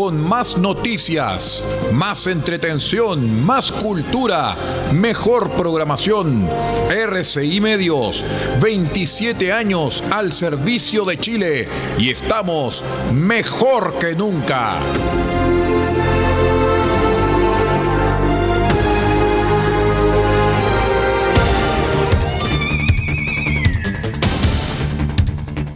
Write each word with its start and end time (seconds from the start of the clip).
con 0.00 0.18
más 0.18 0.56
noticias, 0.56 1.62
más 1.92 2.26
entretención, 2.26 3.44
más 3.44 3.70
cultura, 3.70 4.56
mejor 4.94 5.50
programación. 5.50 6.48
RCI 6.88 7.60
Medios, 7.60 8.24
27 8.62 9.52
años 9.52 10.02
al 10.10 10.32
servicio 10.32 11.04
de 11.04 11.18
Chile 11.18 11.68
y 11.98 12.08
estamos 12.08 12.82
mejor 13.12 13.98
que 13.98 14.16
nunca. 14.16 14.72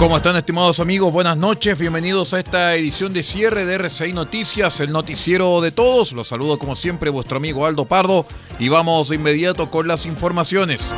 ¿Cómo 0.00 0.16
están 0.16 0.34
estimados 0.34 0.80
amigos? 0.80 1.12
Buenas 1.12 1.36
noches, 1.36 1.78
bienvenidos 1.78 2.32
a 2.32 2.38
esta 2.38 2.74
edición 2.74 3.12
de 3.12 3.22
cierre 3.22 3.66
de 3.66 3.74
RCI 3.74 4.14
Noticias, 4.14 4.80
el 4.80 4.92
noticiero 4.92 5.60
de 5.60 5.72
todos. 5.72 6.12
Los 6.12 6.28
saludo 6.28 6.58
como 6.58 6.74
siempre 6.74 7.10
vuestro 7.10 7.36
amigo 7.36 7.66
Aldo 7.66 7.84
Pardo 7.84 8.24
y 8.58 8.70
vamos 8.70 9.10
de 9.10 9.16
inmediato 9.16 9.70
con 9.70 9.86
las 9.86 10.06
informaciones. 10.06 10.90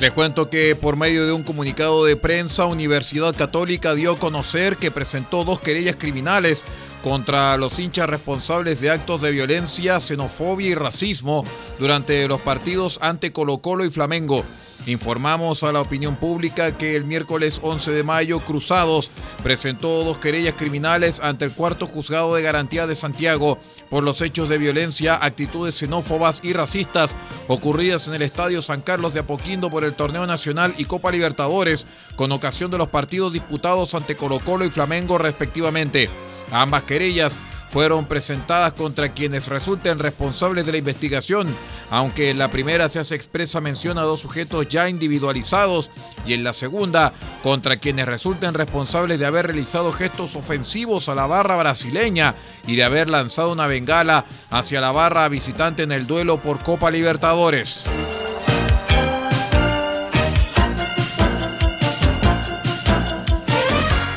Les 0.00 0.10
cuento 0.10 0.50
que 0.50 0.74
por 0.74 0.96
medio 0.96 1.24
de 1.24 1.32
un 1.32 1.44
comunicado 1.44 2.04
de 2.04 2.16
prensa, 2.16 2.66
Universidad 2.66 3.36
Católica 3.36 3.94
dio 3.94 4.14
a 4.14 4.18
conocer 4.18 4.78
que 4.78 4.90
presentó 4.90 5.44
dos 5.44 5.60
querellas 5.60 5.94
criminales 5.94 6.64
contra 7.04 7.56
los 7.58 7.78
hinchas 7.78 8.10
responsables 8.10 8.80
de 8.80 8.90
actos 8.90 9.22
de 9.22 9.30
violencia, 9.30 10.00
xenofobia 10.00 10.66
y 10.66 10.74
racismo 10.74 11.44
durante 11.78 12.26
los 12.26 12.40
partidos 12.40 12.98
ante 13.02 13.32
Colo 13.32 13.58
Colo 13.58 13.84
y 13.84 13.90
Flamengo. 13.90 14.44
Informamos 14.86 15.64
a 15.64 15.72
la 15.72 15.80
opinión 15.80 16.14
pública 16.14 16.78
que 16.78 16.94
el 16.94 17.04
miércoles 17.04 17.58
11 17.60 17.90
de 17.90 18.04
mayo 18.04 18.38
Cruzados 18.38 19.10
presentó 19.42 20.04
dos 20.04 20.18
querellas 20.18 20.54
criminales 20.54 21.18
ante 21.18 21.44
el 21.44 21.54
cuarto 21.54 21.88
juzgado 21.88 22.36
de 22.36 22.42
garantía 22.42 22.86
de 22.86 22.94
Santiago 22.94 23.58
por 23.90 24.04
los 24.04 24.22
hechos 24.22 24.48
de 24.48 24.58
violencia, 24.58 25.16
actitudes 25.20 25.74
xenófobas 25.74 26.40
y 26.44 26.52
racistas 26.52 27.16
ocurridas 27.48 28.06
en 28.06 28.14
el 28.14 28.22
Estadio 28.22 28.62
San 28.62 28.80
Carlos 28.80 29.12
de 29.12 29.20
Apoquindo 29.20 29.70
por 29.70 29.82
el 29.82 29.94
Torneo 29.94 30.24
Nacional 30.24 30.72
y 30.78 30.84
Copa 30.84 31.10
Libertadores 31.10 31.86
con 32.14 32.30
ocasión 32.30 32.70
de 32.70 32.78
los 32.78 32.88
partidos 32.88 33.32
disputados 33.32 33.92
ante 33.94 34.16
Colo 34.16 34.38
Colo 34.38 34.64
y 34.64 34.70
Flamengo 34.70 35.18
respectivamente. 35.18 36.08
Ambas 36.52 36.84
querellas 36.84 37.32
fueron 37.76 38.06
presentadas 38.06 38.72
contra 38.72 39.10
quienes 39.10 39.48
resulten 39.48 39.98
responsables 39.98 40.64
de 40.64 40.72
la 40.72 40.78
investigación, 40.78 41.54
aunque 41.90 42.30
en 42.30 42.38
la 42.38 42.50
primera 42.50 42.88
se 42.88 43.00
hace 43.00 43.14
expresa 43.14 43.60
mención 43.60 43.98
a 43.98 44.00
dos 44.00 44.20
sujetos 44.20 44.66
ya 44.66 44.88
individualizados 44.88 45.90
y 46.24 46.32
en 46.32 46.42
la 46.42 46.54
segunda 46.54 47.12
contra 47.42 47.76
quienes 47.76 48.06
resulten 48.06 48.54
responsables 48.54 49.18
de 49.18 49.26
haber 49.26 49.48
realizado 49.48 49.92
gestos 49.92 50.36
ofensivos 50.36 51.10
a 51.10 51.14
la 51.14 51.26
barra 51.26 51.56
brasileña 51.56 52.34
y 52.66 52.76
de 52.76 52.84
haber 52.84 53.10
lanzado 53.10 53.52
una 53.52 53.66
bengala 53.66 54.24
hacia 54.48 54.80
la 54.80 54.92
barra 54.92 55.28
visitante 55.28 55.82
en 55.82 55.92
el 55.92 56.06
duelo 56.06 56.40
por 56.40 56.62
Copa 56.62 56.90
Libertadores. 56.90 57.84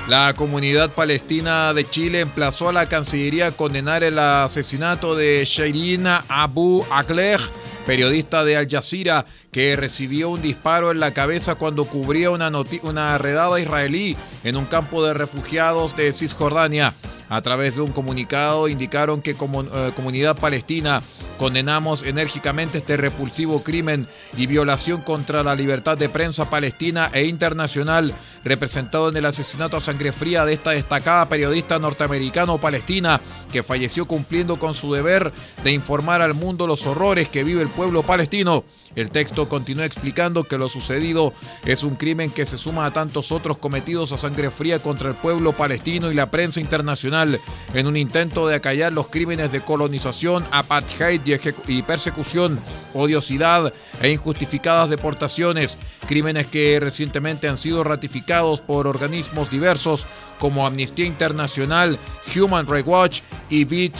La 0.09 0.33
comunidad 0.33 0.89
palestina 0.95 1.71
de 1.71 1.87
Chile 1.87 2.21
emplazó 2.21 2.69
a 2.69 2.73
la 2.73 2.89
Cancillería 2.89 3.45
a 3.45 3.51
condenar 3.51 4.03
el 4.03 4.17
asesinato 4.17 5.15
de 5.15 5.43
Shairina 5.45 6.25
Abu 6.27 6.83
Akleh, 6.89 7.37
periodista 7.85 8.43
de 8.43 8.57
Al 8.57 8.67
Jazeera, 8.67 9.27
que 9.51 9.75
recibió 9.75 10.31
un 10.31 10.41
disparo 10.41 10.89
en 10.89 10.99
la 10.99 11.13
cabeza 11.13 11.53
cuando 11.53 11.85
cubría 11.85 12.31
una, 12.31 12.51
una 12.81 13.19
redada 13.19 13.59
israelí 13.59 14.17
en 14.43 14.55
un 14.55 14.65
campo 14.65 15.05
de 15.05 15.13
refugiados 15.13 15.95
de 15.95 16.11
Cisjordania. 16.11 16.95
A 17.29 17.43
través 17.43 17.75
de 17.75 17.81
un 17.81 17.91
comunicado 17.91 18.67
indicaron 18.67 19.21
que 19.21 19.35
como 19.35 19.61
eh, 19.61 19.91
comunidad 19.95 20.35
palestina 20.35 21.03
condenamos 21.39 22.03
enérgicamente 22.03 22.79
este 22.79 22.97
repulsivo 22.97 23.63
crimen 23.63 24.07
y 24.37 24.45
violación 24.45 25.01
contra 25.01 25.41
la 25.41 25.55
libertad 25.55 25.97
de 25.97 26.09
prensa 26.09 26.49
palestina 26.49 27.09
e 27.13 27.23
internacional 27.23 28.13
representado 28.43 29.09
en 29.09 29.17
el 29.17 29.25
asesinato 29.25 29.77
a 29.77 29.81
sangre 29.81 30.11
fría 30.11 30.45
de 30.45 30.53
esta 30.53 30.71
destacada 30.71 31.29
periodista 31.29 31.79
norteamericano-palestina 31.79 33.21
que 33.51 33.63
falleció 33.63 34.05
cumpliendo 34.05 34.59
con 34.59 34.73
su 34.73 34.93
deber 34.93 35.31
de 35.63 35.71
informar 35.71 36.21
al 36.21 36.33
mundo 36.33 36.67
los 36.67 36.85
horrores 36.85 37.29
que 37.29 37.45
vive 37.45 37.61
el 37.61 37.69
pueblo 37.69 38.03
palestino. 38.03 38.65
El 38.95 39.11
texto 39.11 39.47
continúa 39.47 39.85
explicando 39.85 40.43
que 40.43 40.57
lo 40.57 40.69
sucedido 40.69 41.33
es 41.65 41.83
un 41.83 41.95
crimen 41.95 42.31
que 42.31 42.45
se 42.45 42.57
suma 42.57 42.85
a 42.85 42.93
tantos 42.93 43.31
otros 43.31 43.57
cometidos 43.57 44.11
a 44.11 44.17
sangre 44.17 44.51
fría 44.51 44.81
contra 44.81 45.09
el 45.09 45.15
pueblo 45.15 45.53
palestino 45.53 46.11
y 46.11 46.15
la 46.15 46.31
prensa 46.31 46.59
internacional 46.59 47.39
en 47.73 47.87
un 47.87 47.97
intento 47.97 48.47
de 48.47 48.55
acallar 48.55 48.93
los 48.93 49.07
crímenes 49.07 49.51
de 49.51 49.61
colonización, 49.61 50.45
apartheid 50.51 51.21
y 51.67 51.81
persecución, 51.83 52.59
odiosidad 52.93 53.73
e 54.01 54.11
injustificadas 54.11 54.89
deportaciones, 54.89 55.77
crímenes 56.07 56.47
que 56.47 56.79
recientemente 56.79 57.47
han 57.47 57.57
sido 57.57 57.83
ratificados 57.83 58.61
por 58.61 58.87
organismos 58.87 59.49
diversos 59.49 60.07
como 60.39 60.65
Amnistía 60.65 61.05
Internacional, 61.05 61.99
Human 62.35 62.67
Rights 62.67 62.87
Watch 62.87 63.21
y 63.49 63.65
Bit 63.65 63.97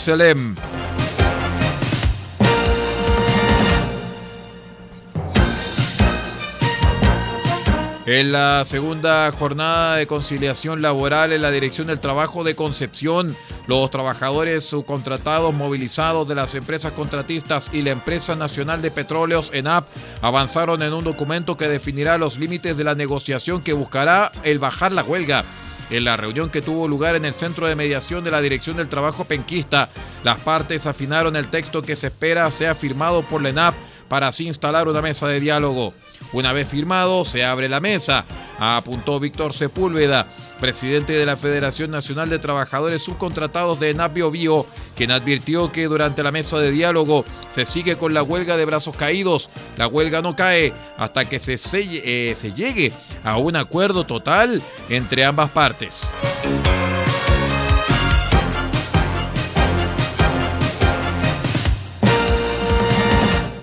En 8.12 8.32
la 8.32 8.66
segunda 8.66 9.32
jornada 9.32 9.98
de 9.98 10.08
conciliación 10.08 10.82
laboral 10.82 11.32
en 11.32 11.44
la 11.44 11.52
Dirección 11.52 11.86
del 11.86 12.00
Trabajo 12.00 12.44
de 12.44 12.56
Concepción, 12.56 13.38
los 13.68 13.92
trabajadores 13.92 14.64
subcontratados 14.64 15.54
movilizados 15.54 16.28
de 16.28 16.34
las 16.34 16.56
empresas 16.56 16.92
contratistas 16.94 17.70
y 17.72 17.84
la 17.84 17.92
Empresa 17.92 18.36
Nacional 18.36 18.82
de 18.82 18.90
Petróleos, 18.90 19.52
ENAP, 19.54 19.88
avanzaron 20.24 20.82
en 20.82 20.92
un 20.94 21.04
documento 21.04 21.56
que 21.56 21.68
definirá 21.68 22.18
los 22.18 22.40
límites 22.40 22.76
de 22.76 22.84
la 22.84 22.96
negociación 22.96 23.62
que 23.62 23.74
buscará 23.74 24.32
el 24.44 24.58
bajar 24.58 24.92
la 24.92 25.04
huelga. 25.04 25.46
En 25.92 26.04
la 26.04 26.18
reunión 26.18 26.50
que 26.50 26.64
tuvo 26.64 26.88
lugar 26.88 27.16
en 27.16 27.26
el 27.26 27.36
Centro 27.36 27.68
de 27.68 27.76
Mediación 27.76 28.24
de 28.24 28.32
la 28.32 28.42
Dirección 28.42 28.76
del 28.76 28.90
Trabajo 28.90 29.26
Penquista, 29.26 29.88
las 30.24 30.40
partes 30.40 30.88
afinaron 30.88 31.36
el 31.36 31.50
texto 31.50 31.84
que 31.84 31.96
se 31.96 32.08
espera 32.08 32.50
sea 32.50 32.74
firmado 32.74 33.22
por 33.22 33.44
la 33.44 33.50
ENAP 33.50 33.76
para 34.08 34.30
así 34.30 34.48
instalar 34.48 34.88
una 34.88 35.04
mesa 35.04 35.28
de 35.28 35.40
diálogo. 35.40 35.94
Una 36.32 36.54
vez 36.54 36.68
firmado, 36.68 37.26
se 37.26 37.44
abre 37.44 37.68
la 37.68 37.80
mesa, 37.80 38.26
apuntó 38.60 39.20
Víctor 39.20 39.54
Sepúlveda. 39.54 40.28
presidente 40.60 41.14
de 41.14 41.26
la 41.26 41.38
Federación 41.38 41.90
Nacional 41.90 42.30
de 42.30 42.38
Trabajadores 42.38 43.02
Subcontratados 43.02 43.80
de 43.80 43.94
Navio 43.94 44.30
Bio, 44.30 44.66
quien 44.98 45.10
advirtió 45.10 45.72
que 45.72 45.86
durante 45.86 46.22
la 46.22 46.34
mesa 46.34 46.60
de 46.60 46.72
diálogo 46.72 47.24
se 47.48 47.66
sigue 47.66 47.98
con 47.98 48.14
la 48.14 48.24
huelga 48.24 48.58
de 48.58 48.66
brazos 48.66 48.94
caídos. 48.94 49.50
La 49.78 49.88
huelga 49.88 50.22
no 50.22 50.36
cae 50.36 50.74
hasta 50.98 51.30
que 51.30 51.40
se, 51.40 51.54
eh, 51.54 52.36
se 52.36 52.52
llegue 52.52 52.92
a 53.24 53.38
un 53.38 53.56
acuerdo 53.56 54.06
total 54.06 54.62
entre 54.90 55.24
ambas 55.24 55.50
partes. 55.50 56.10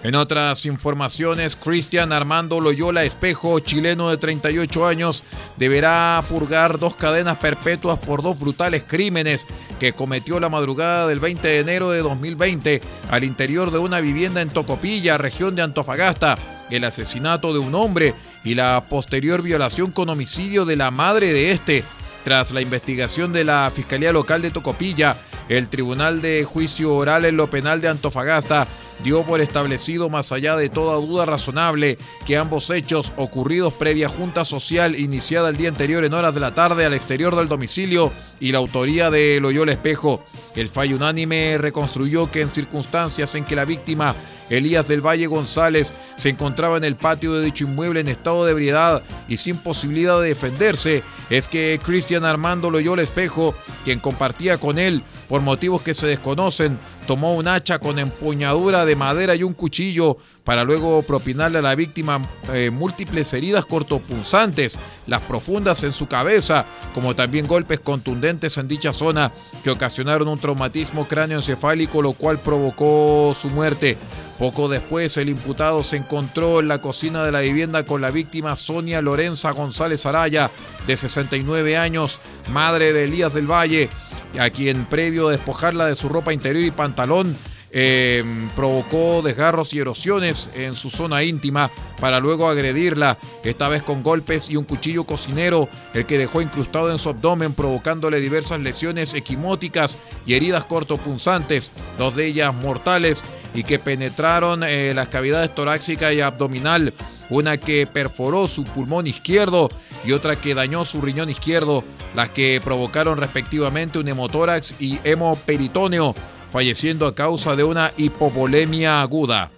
En 0.06 0.14
otras 0.14 0.66
informaciones, 0.66 1.56
Cristian 1.56 2.12
Armando 2.12 2.60
Loyola 2.60 3.02
Espejo, 3.02 3.58
chileno 3.58 4.08
de 4.08 4.16
38 4.16 4.86
años, 4.86 5.24
deberá 5.56 6.22
purgar 6.28 6.78
dos 6.78 6.94
cadenas 6.94 7.38
perpetuas 7.38 7.98
por 7.98 8.22
dos 8.22 8.38
brutales 8.38 8.84
crímenes 8.86 9.48
que 9.80 9.94
cometió 9.94 10.38
la 10.38 10.48
madrugada 10.48 11.08
del 11.08 11.18
20 11.18 11.48
de 11.48 11.58
enero 11.58 11.90
de 11.90 12.02
2020 12.02 12.82
al 13.10 13.24
interior 13.24 13.72
de 13.72 13.80
una 13.80 13.98
vivienda 13.98 14.42
en 14.42 14.50
Tocopilla, 14.50 15.18
región 15.18 15.56
de 15.56 15.62
Antofagasta. 15.62 16.38
El 16.70 16.84
asesinato 16.84 17.52
de 17.52 17.58
un 17.58 17.74
hombre 17.74 18.14
y 18.44 18.54
la 18.54 18.84
posterior 18.88 19.42
violación 19.42 19.90
con 19.90 20.08
homicidio 20.08 20.64
de 20.66 20.76
la 20.76 20.92
madre 20.92 21.32
de 21.32 21.50
este. 21.50 21.82
Tras 22.22 22.52
la 22.52 22.60
investigación 22.60 23.32
de 23.32 23.42
la 23.42 23.72
Fiscalía 23.74 24.12
Local 24.12 24.40
de 24.40 24.52
Tocopilla, 24.52 25.16
el 25.48 25.68
Tribunal 25.68 26.22
de 26.22 26.44
Juicio 26.44 26.94
Oral 26.94 27.24
en 27.24 27.36
lo 27.36 27.48
Penal 27.48 27.80
de 27.80 27.88
Antofagasta 27.88 28.66
dio 29.02 29.24
por 29.24 29.40
establecido 29.40 30.08
más 30.08 30.32
allá 30.32 30.56
de 30.56 30.68
toda 30.68 30.96
duda 30.96 31.26
razonable 31.26 31.98
que 32.24 32.36
ambos 32.36 32.70
hechos 32.70 33.12
ocurridos 33.16 33.72
previa 33.74 34.08
junta 34.08 34.44
social 34.44 34.98
iniciada 34.98 35.48
el 35.48 35.56
día 35.56 35.68
anterior 35.68 36.04
en 36.04 36.14
horas 36.14 36.34
de 36.34 36.40
la 36.40 36.54
tarde 36.54 36.84
al 36.84 36.94
exterior 36.94 37.36
del 37.36 37.48
domicilio 37.48 38.12
y 38.40 38.52
la 38.52 38.58
autoría 38.58 39.10
de 39.10 39.38
Loyola 39.40 39.72
Espejo. 39.72 40.24
El 40.54 40.70
fallo 40.70 40.96
unánime 40.96 41.58
reconstruyó 41.58 42.30
que 42.30 42.40
en 42.40 42.48
circunstancias 42.48 43.34
en 43.34 43.44
que 43.44 43.56
la 43.56 43.66
víctima 43.66 44.16
Elías 44.48 44.88
del 44.88 45.04
Valle 45.04 45.26
González 45.26 45.92
se 46.16 46.30
encontraba 46.30 46.78
en 46.78 46.84
el 46.84 46.96
patio 46.96 47.34
de 47.34 47.44
dicho 47.44 47.64
inmueble 47.64 48.00
en 48.00 48.08
estado 48.08 48.44
de 48.44 48.52
ebriedad 48.52 49.02
y 49.28 49.36
sin 49.36 49.58
posibilidad 49.58 50.20
de 50.20 50.28
defenderse, 50.28 51.02
es 51.28 51.48
que 51.48 51.78
Cristian 51.82 52.24
Armando 52.24 52.70
Loyola 52.70 53.02
Espejo, 53.02 53.54
quien 53.84 53.98
compartía 53.98 54.58
con 54.58 54.78
él 54.78 55.02
por 55.28 55.40
motivos 55.40 55.82
que 55.82 55.94
se 55.94 56.06
desconocen, 56.06 56.78
tomó 57.06 57.34
un 57.34 57.48
hacha 57.48 57.78
con 57.78 57.98
empuñadura 57.98 58.84
de 58.84 58.96
madera 58.96 59.34
y 59.34 59.42
un 59.42 59.52
cuchillo 59.52 60.18
para 60.44 60.62
luego 60.62 61.02
propinarle 61.02 61.58
a 61.58 61.62
la 61.62 61.74
víctima 61.74 62.20
eh, 62.52 62.70
múltiples 62.70 63.32
heridas 63.34 63.66
cortopunzantes, 63.66 64.78
las 65.06 65.20
profundas 65.22 65.82
en 65.82 65.90
su 65.90 66.06
cabeza, 66.06 66.64
como 66.94 67.16
también 67.16 67.48
golpes 67.48 67.80
contundentes 67.80 68.56
en 68.58 68.68
dicha 68.68 68.92
zona 68.92 69.32
que 69.64 69.70
ocasionaron 69.70 70.28
un 70.28 70.38
traumatismo 70.38 71.08
cráneoencefálico, 71.08 72.00
lo 72.00 72.12
cual 72.12 72.38
provocó 72.38 73.34
su 73.38 73.50
muerte. 73.50 73.98
Poco 74.38 74.68
después, 74.68 75.16
el 75.16 75.30
imputado 75.30 75.82
se 75.82 75.96
encontró 75.96 76.60
en 76.60 76.68
la 76.68 76.80
cocina 76.80 77.24
de 77.24 77.32
la 77.32 77.40
vivienda 77.40 77.84
con 77.84 78.02
la 78.02 78.10
víctima 78.10 78.54
Sonia 78.54 79.00
Lorenza 79.00 79.50
González 79.50 80.04
Araya, 80.04 80.50
de 80.86 80.96
69 80.96 81.76
años, 81.78 82.20
madre 82.50 82.92
de 82.92 83.04
Elías 83.04 83.32
del 83.32 83.50
Valle, 83.50 83.88
a 84.38 84.50
quien 84.50 84.86
previo 84.86 85.28
a 85.28 85.32
despojarla 85.32 85.86
de 85.86 85.96
su 85.96 86.08
ropa 86.08 86.32
interior 86.32 86.64
y 86.64 86.70
pantalón, 86.70 87.36
eh, 87.78 88.24
provocó 88.54 89.22
desgarros 89.22 89.74
y 89.74 89.80
erosiones 89.80 90.50
en 90.54 90.74
su 90.74 90.88
zona 90.88 91.24
íntima 91.24 91.70
para 92.00 92.20
luego 92.20 92.48
agredirla, 92.48 93.18
esta 93.44 93.68
vez 93.68 93.82
con 93.82 94.02
golpes 94.02 94.48
y 94.48 94.56
un 94.56 94.64
cuchillo 94.64 95.04
cocinero, 95.04 95.68
el 95.92 96.06
que 96.06 96.16
dejó 96.16 96.40
incrustado 96.40 96.90
en 96.90 96.98
su 96.98 97.08
abdomen 97.08 97.54
provocándole 97.54 98.20
diversas 98.20 98.60
lesiones 98.60 99.14
equimóticas 99.14 99.98
y 100.24 100.34
heridas 100.34 100.64
cortopunzantes, 100.64 101.70
dos 101.98 102.16
de 102.16 102.26
ellas 102.26 102.54
mortales 102.54 103.24
y 103.52 103.64
que 103.64 103.78
penetraron 103.78 104.62
eh, 104.62 104.94
las 104.94 105.08
cavidades 105.08 105.54
torácica 105.54 106.12
y 106.12 106.20
abdominal, 106.20 106.94
una 107.30 107.56
que 107.56 107.86
perforó 107.86 108.48
su 108.48 108.64
pulmón 108.64 109.06
izquierdo 109.06 109.68
y 110.04 110.12
otra 110.12 110.36
que 110.36 110.54
dañó 110.54 110.84
su 110.84 111.00
riñón 111.00 111.28
izquierdo, 111.28 111.84
las 112.14 112.30
que 112.30 112.60
provocaron 112.62 113.18
respectivamente 113.18 113.98
un 113.98 114.08
hemotórax 114.08 114.74
y 114.78 114.98
hemoperitoneo 115.04 116.14
falleciendo 116.50 117.06
a 117.06 117.14
causa 117.14 117.56
de 117.56 117.64
una 117.64 117.92
hipovolemia 117.96 119.02
aguda. 119.02 119.50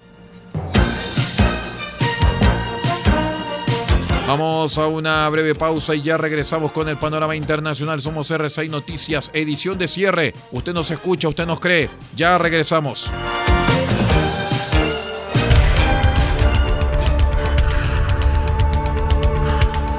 Vamos 4.27 4.77
a 4.77 4.89
una 4.89 5.27
breve 5.31 5.55
pausa 5.55 5.95
y 5.95 6.03
ya 6.03 6.19
regresamos 6.19 6.71
con 6.71 6.87
el 6.87 6.99
panorama 6.99 7.35
internacional. 7.35 8.03
Somos 8.03 8.31
R6 8.31 8.69
Noticias, 8.69 9.31
edición 9.33 9.79
de 9.79 9.89
cierre. 9.89 10.35
Usted 10.53 10.75
nos 10.75 10.91
escucha, 10.91 11.29
usted 11.29 11.47
nos 11.47 11.61
cree. 11.61 11.89
Ya 12.15 12.37
regresamos. 12.37 13.11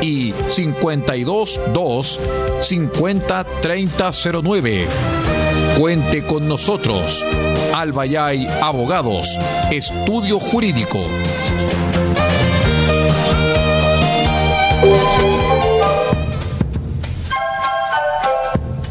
y 0.00 0.32
522 0.32 2.20
50 2.60 3.44
3009. 3.60 4.88
Cuente 5.78 6.24
con 6.24 6.48
nosotros. 6.48 7.24
Albayay 7.74 8.46
Abogados, 8.60 9.38
Estudio 9.70 10.40
Jurídico. 10.40 10.98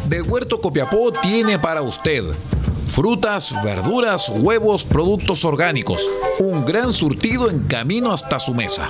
Del 0.07 0.23
Huerto 0.23 0.59
Copiapó 0.59 1.11
tiene 1.11 1.59
para 1.59 1.81
usted 1.81 2.23
Frutas, 2.97 3.53
verduras, 3.63 4.29
huevos, 4.29 4.83
productos 4.83 5.45
orgánicos. 5.45 6.09
Un 6.39 6.65
gran 6.65 6.91
surtido 6.91 7.49
en 7.51 7.59
camino 7.67 8.11
hasta 8.11 8.39
su 8.39 8.55
mesa. 8.55 8.89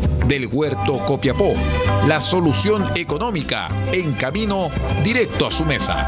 del 0.27 0.47
Huerto 0.47 1.03
Copiapó. 1.05 1.53
La 2.07 2.21
solución 2.21 2.85
económica 2.95 3.69
en 3.91 4.13
camino 4.13 4.69
directo 5.03 5.47
a 5.47 5.51
su 5.51 5.65
mesa. 5.65 6.07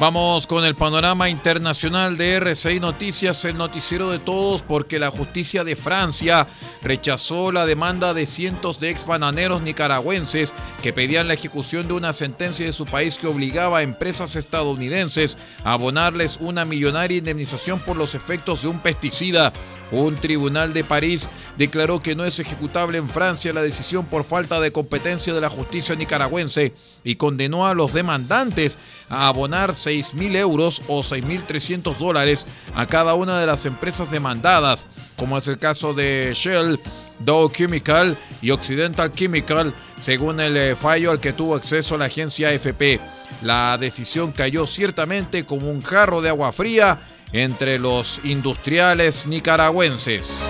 Vamos 0.00 0.46
con 0.46 0.64
el 0.64 0.76
panorama 0.76 1.28
internacional 1.28 2.16
de 2.16 2.36
RCI 2.36 2.78
Noticias, 2.78 3.44
el 3.44 3.56
noticiero 3.56 4.12
de 4.12 4.20
todos, 4.20 4.62
porque 4.62 5.00
la 5.00 5.10
justicia 5.10 5.64
de 5.64 5.74
Francia 5.74 6.46
rechazó 6.82 7.50
la 7.50 7.66
demanda 7.66 8.14
de 8.14 8.24
cientos 8.24 8.78
de 8.78 8.90
ex 8.90 9.04
bananeros 9.04 9.60
nicaragüenses 9.60 10.54
que 10.84 10.92
pedían 10.92 11.26
la 11.26 11.34
ejecución 11.34 11.88
de 11.88 11.94
una 11.94 12.12
sentencia 12.12 12.64
de 12.64 12.72
su 12.72 12.86
país 12.86 13.18
que 13.18 13.26
obligaba 13.26 13.78
a 13.78 13.82
empresas 13.82 14.36
estadounidenses 14.36 15.36
a 15.64 15.72
abonarles 15.72 16.38
una 16.40 16.64
millonaria 16.64 17.18
indemnización 17.18 17.80
por 17.80 17.96
los 17.96 18.14
efectos 18.14 18.62
de 18.62 18.68
un 18.68 18.78
pesticida. 18.78 19.52
Un 19.90 20.20
tribunal 20.20 20.74
de 20.74 20.84
París 20.84 21.30
declaró 21.56 22.02
que 22.02 22.14
no 22.14 22.24
es 22.24 22.38
ejecutable 22.38 22.98
en 22.98 23.08
Francia 23.08 23.52
la 23.52 23.62
decisión 23.62 24.04
por 24.04 24.24
falta 24.24 24.60
de 24.60 24.70
competencia 24.70 25.32
de 25.32 25.40
la 25.40 25.48
justicia 25.48 25.94
nicaragüense 25.94 26.74
y 27.04 27.16
condenó 27.16 27.66
a 27.66 27.74
los 27.74 27.94
demandantes 27.94 28.78
a 29.08 29.28
abonar 29.28 29.70
6.000 29.70 30.36
euros 30.36 30.82
o 30.88 31.02
6.300 31.02 31.96
dólares 31.96 32.46
a 32.74 32.86
cada 32.86 33.14
una 33.14 33.40
de 33.40 33.46
las 33.46 33.64
empresas 33.64 34.10
demandadas, 34.10 34.86
como 35.16 35.38
es 35.38 35.48
el 35.48 35.58
caso 35.58 35.94
de 35.94 36.32
Shell, 36.34 36.78
Dow 37.20 37.50
Chemical 37.50 38.16
y 38.42 38.50
Occidental 38.50 39.12
Chemical, 39.12 39.74
según 39.98 40.40
el 40.40 40.56
eh, 40.56 40.76
fallo 40.76 41.10
al 41.10 41.20
que 41.20 41.32
tuvo 41.32 41.54
acceso 41.54 41.96
la 41.96 42.04
agencia 42.04 42.50
AFP. 42.50 43.00
La 43.42 43.78
decisión 43.78 44.32
cayó 44.32 44.66
ciertamente 44.66 45.44
como 45.44 45.70
un 45.70 45.82
jarro 45.82 46.20
de 46.20 46.28
agua 46.28 46.52
fría 46.52 47.00
entre 47.32 47.78
los 47.78 48.20
industriales 48.24 49.26
nicaragüenses. 49.26 50.42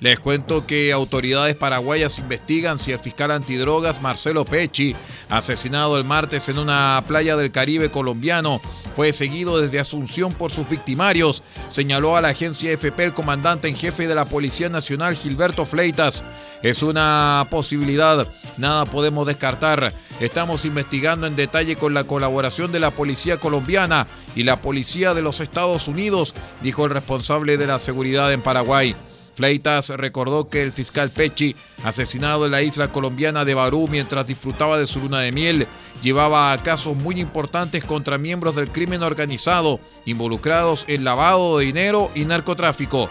Les 0.00 0.18
cuento 0.18 0.66
que 0.66 0.92
autoridades 0.92 1.54
paraguayas 1.56 2.18
investigan 2.18 2.78
si 2.78 2.90
el 2.90 2.98
fiscal 2.98 3.30
antidrogas 3.30 4.00
Marcelo 4.00 4.46
Pecci, 4.46 4.96
asesinado 5.28 5.98
el 5.98 6.04
martes 6.04 6.48
en 6.48 6.58
una 6.58 7.04
playa 7.06 7.36
del 7.36 7.52
Caribe 7.52 7.90
colombiano, 7.90 8.62
fue 8.96 9.12
seguido 9.12 9.60
desde 9.60 9.78
Asunción 9.78 10.32
por 10.32 10.50
sus 10.50 10.66
victimarios, 10.68 11.42
señaló 11.68 12.16
a 12.16 12.22
la 12.22 12.28
agencia 12.28 12.72
FP 12.72 13.04
el 13.04 13.14
comandante 13.14 13.68
en 13.68 13.76
jefe 13.76 14.08
de 14.08 14.14
la 14.14 14.24
Policía 14.24 14.70
Nacional 14.70 15.14
Gilberto 15.14 15.66
Fleitas. 15.66 16.24
Es 16.62 16.82
una 16.82 17.46
posibilidad, 17.50 18.26
nada 18.60 18.84
podemos 18.84 19.26
descartar. 19.26 19.92
Estamos 20.20 20.64
investigando 20.64 21.26
en 21.26 21.34
detalle 21.34 21.76
con 21.76 21.94
la 21.94 22.04
colaboración 22.04 22.70
de 22.70 22.80
la 22.80 22.92
Policía 22.92 23.38
colombiana 23.38 24.06
y 24.36 24.44
la 24.44 24.60
Policía 24.60 25.14
de 25.14 25.22
los 25.22 25.40
Estados 25.40 25.88
Unidos, 25.88 26.34
dijo 26.62 26.84
el 26.84 26.90
responsable 26.90 27.56
de 27.56 27.66
la 27.66 27.78
seguridad 27.78 28.32
en 28.32 28.42
Paraguay. 28.42 28.94
Fleitas 29.34 29.88
recordó 29.88 30.50
que 30.50 30.62
el 30.62 30.70
fiscal 30.70 31.08
Pecci, 31.08 31.56
asesinado 31.82 32.44
en 32.44 32.52
la 32.52 32.60
isla 32.60 32.92
colombiana 32.92 33.46
de 33.46 33.54
Barú 33.54 33.88
mientras 33.88 34.26
disfrutaba 34.26 34.76
de 34.78 34.86
su 34.86 35.00
luna 35.00 35.20
de 35.20 35.32
miel, 35.32 35.66
llevaba 36.02 36.52
a 36.52 36.62
casos 36.62 36.94
muy 36.94 37.18
importantes 37.20 37.84
contra 37.84 38.18
miembros 38.18 38.54
del 38.54 38.70
crimen 38.70 39.02
organizado 39.02 39.80
involucrados 40.04 40.84
en 40.88 41.04
lavado 41.04 41.58
de 41.58 41.64
dinero 41.64 42.10
y 42.14 42.26
narcotráfico. 42.26 43.08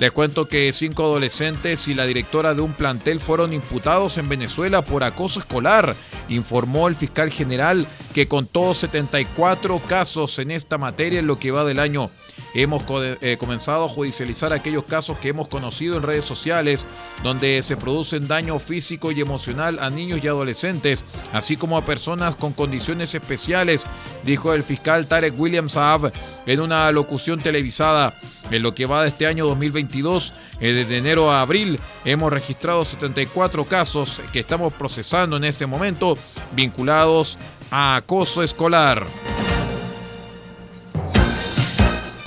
Les 0.00 0.12
cuento 0.12 0.48
que 0.48 0.72
cinco 0.72 1.02
adolescentes 1.02 1.86
y 1.86 1.92
la 1.92 2.06
directora 2.06 2.54
de 2.54 2.62
un 2.62 2.72
plantel 2.72 3.20
fueron 3.20 3.52
imputados 3.52 4.16
en 4.16 4.30
Venezuela 4.30 4.80
por 4.80 5.04
acoso 5.04 5.40
escolar, 5.40 5.94
informó 6.30 6.88
el 6.88 6.96
fiscal 6.96 7.30
general 7.30 7.86
que 8.14 8.26
contó 8.26 8.72
74 8.72 9.78
casos 9.80 10.38
en 10.38 10.52
esta 10.52 10.78
materia 10.78 11.18
en 11.18 11.26
lo 11.26 11.38
que 11.38 11.50
va 11.50 11.66
del 11.66 11.78
año. 11.78 12.10
Hemos 12.52 12.82
eh, 12.90 13.36
comenzado 13.38 13.84
a 13.84 13.88
judicializar 13.88 14.52
aquellos 14.52 14.84
casos 14.84 15.18
que 15.18 15.28
hemos 15.28 15.48
conocido 15.48 15.96
en 15.96 16.02
redes 16.02 16.24
sociales, 16.24 16.84
donde 17.22 17.62
se 17.62 17.76
producen 17.76 18.26
daño 18.26 18.58
físico 18.58 19.12
y 19.12 19.20
emocional 19.20 19.78
a 19.80 19.90
niños 19.90 20.20
y 20.22 20.28
adolescentes, 20.28 21.04
así 21.32 21.56
como 21.56 21.76
a 21.76 21.84
personas 21.84 22.34
con 22.34 22.52
condiciones 22.52 23.14
especiales, 23.14 23.86
dijo 24.24 24.52
el 24.52 24.64
fiscal 24.64 25.06
Tarek 25.06 25.38
William 25.38 25.68
Saab 25.68 26.12
en 26.46 26.60
una 26.60 26.90
locución 26.90 27.40
televisada. 27.40 28.14
En 28.50 28.62
lo 28.64 28.74
que 28.74 28.86
va 28.86 29.02
de 29.02 29.08
este 29.08 29.28
año 29.28 29.46
2022, 29.46 30.34
desde 30.58 30.96
enero 30.96 31.30
a 31.30 31.40
abril, 31.40 31.78
hemos 32.04 32.32
registrado 32.32 32.84
74 32.84 33.64
casos 33.66 34.20
que 34.32 34.40
estamos 34.40 34.72
procesando 34.72 35.36
en 35.36 35.44
este 35.44 35.66
momento 35.66 36.18
vinculados 36.56 37.38
a 37.70 37.94
acoso 37.94 38.42
escolar. 38.42 39.06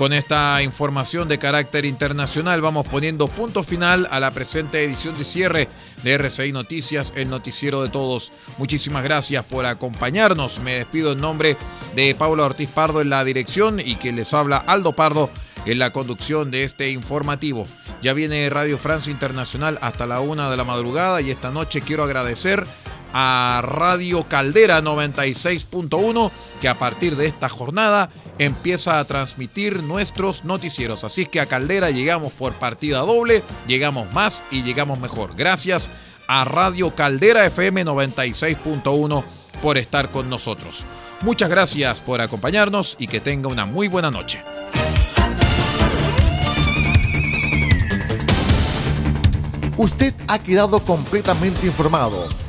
Con 0.04 0.12
esta 0.12 0.62
información 0.62 1.30
de 1.30 1.40
carácter 1.40 1.86
internacional 1.86 2.60
vamos 2.60 2.86
poniendo 2.86 3.30
punto 3.30 3.64
final 3.64 4.06
a 4.12 4.20
la 4.20 4.32
presente 4.32 4.84
edición 4.84 5.18
de 5.18 5.24
cierre 5.24 5.70
de 6.04 6.18
RCI 6.18 6.52
Noticias, 6.52 7.14
el 7.16 7.30
noticiero 7.30 7.82
de 7.82 7.88
todos. 7.88 8.34
Muchísimas 8.58 9.06
gracias 9.06 9.46
por 9.46 9.66
acompañarnos. 9.66 10.60
Me 10.60 10.74
despido 10.74 11.14
en 11.14 11.22
nombre 11.22 11.56
de 11.96 12.14
Paula 12.16 12.44
Ortiz 12.44 12.68
Pardo 12.68 13.00
en 13.00 13.10
la 13.10 13.24
dirección 13.24 13.80
y 13.80 13.96
que 13.96 14.12
les 14.12 14.34
habla 14.34 14.58
Aldo 14.58 14.92
Pardo 14.92 15.30
en 15.66 15.80
la 15.80 15.94
conducción 15.94 16.52
de 16.52 16.66
este 16.66 16.90
informativo. 16.90 17.66
Ya 18.02 18.12
viene 18.12 18.50
Radio 18.50 18.78
Francia 18.78 19.10
Internacional 19.10 19.80
hasta 19.82 20.06
la 20.06 20.20
una 20.20 20.50
de 20.52 20.58
la 20.58 20.66
madrugada 20.66 21.22
y 21.22 21.32
esta 21.32 21.50
noche 21.50 21.80
quiero 21.80 22.04
agradecer 22.04 22.68
a 23.13 23.62
Radio 23.63 24.27
Caldera 24.27 24.82
96.1 24.82 26.32
que 26.60 26.67
a 26.67 26.79
partir 26.79 27.15
de 27.15 27.27
esta 27.27 27.48
jornada 27.48 28.10
empieza 28.39 29.00
a 29.00 29.05
transmitir 29.05 29.84
nuestros 29.84 30.43
noticieros. 30.43 31.03
Así 31.03 31.25
que 31.25 31.39
a 31.39 31.46
Caldera 31.46 31.91
llegamos 31.91 32.34
por 32.34 32.53
partida 32.53 33.00
doble, 33.00 33.43
llegamos 33.67 34.12
más 34.12 34.43
y 34.51 34.63
llegamos 34.63 35.00
mejor. 35.00 35.36
Gracias 35.36 35.89
a 36.27 36.43
Radio 36.46 36.96
Caldera 36.96 37.46
FM 37.46 37.86
96.1 37.86 39.24
por 39.62 39.77
estar 39.77 40.10
con 40.10 40.29
nosotros. 40.29 40.86
Muchas 41.22 41.50
gracias 41.50 42.01
por 42.01 42.20
acompañarnos 42.22 42.96
y 43.00 43.08
que 43.08 43.20
tenga 43.20 43.48
una 43.48 43.65
muy 43.65 43.88
buena 43.88 44.12
noche. 44.12 44.43
Usted 49.77 50.13
ha 50.27 50.39
quedado 50.39 50.79
completamente 50.84 51.65
informado. 51.65 52.27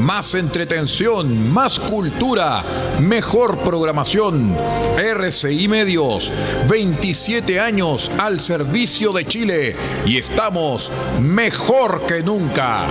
más 0.00 0.34
entretención, 0.34 1.52
más 1.52 1.78
cultura, 1.78 2.64
mejor 3.00 3.58
programación. 3.58 4.56
RCI 4.98 5.68
Medios, 5.68 6.32
27 6.68 7.60
años 7.60 8.10
al 8.18 8.40
servicio 8.40 9.12
de 9.12 9.24
Chile 9.26 9.76
y 10.04 10.18
estamos 10.18 10.90
mejor 11.20 12.04
que 12.06 12.22
nunca. 12.22 12.86